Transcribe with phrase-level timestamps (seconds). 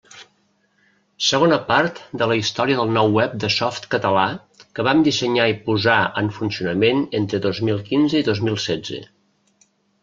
[1.25, 4.25] Segona part de la història del nou web de Softcatalà,
[4.79, 9.05] que vam dissenyar i posar en funcionament entre dos mil quinze i dos mil setze.